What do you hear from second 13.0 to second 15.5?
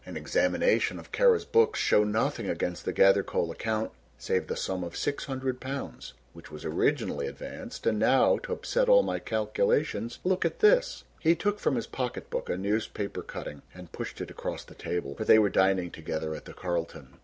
cutting and pushed it across the table, for they were